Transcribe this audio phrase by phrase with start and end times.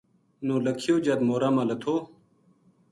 [0.45, 1.95] نولکھیو جد مورا ما لتھو